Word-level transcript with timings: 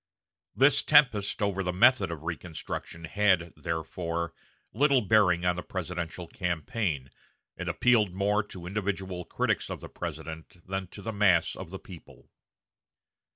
This 0.55 0.81
tempest 0.81 1.43
over 1.43 1.61
the 1.61 1.71
method 1.71 2.09
of 2.09 2.23
reconstruction 2.23 3.03
had, 3.03 3.53
therefore, 3.55 4.33
little 4.73 5.01
bearing 5.01 5.45
on 5.45 5.55
the 5.55 5.61
presidential 5.61 6.25
campaign, 6.27 7.11
and 7.55 7.69
appealed 7.69 8.11
more 8.11 8.41
to 8.45 8.65
individual 8.65 9.23
critics 9.25 9.69
of 9.69 9.79
the 9.79 9.89
President 9.89 10.65
than 10.65 10.87
to 10.87 11.03
the 11.03 11.13
mass 11.13 11.55
of 11.55 11.69
the 11.69 11.77
people. 11.77 12.31